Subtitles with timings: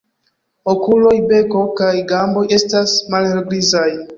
[0.73, 3.89] Okuloj, beko kaj gamboj estas malhelgrizaj.